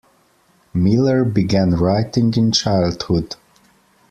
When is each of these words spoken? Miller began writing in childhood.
Miller 0.73 1.23
began 1.23 1.75
writing 1.75 2.33
in 2.35 2.51
childhood. 2.51 3.35